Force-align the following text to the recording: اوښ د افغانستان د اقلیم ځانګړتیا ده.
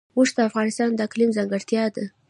اوښ 0.17 0.29
د 0.35 0.39
افغانستان 0.49 0.89
د 0.93 0.99
اقلیم 1.07 1.29
ځانګړتیا 1.37 1.83
ده. 1.95 2.03